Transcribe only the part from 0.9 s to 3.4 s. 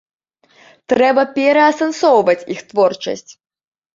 Трэба пераасэнсоўваць іх творчасць.